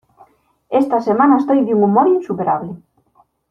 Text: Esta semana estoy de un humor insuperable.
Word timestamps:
Esta 0.81 0.99
semana 0.99 1.37
estoy 1.37 1.63
de 1.63 1.75
un 1.75 1.83
humor 1.83 2.07
insuperable. 2.07 2.73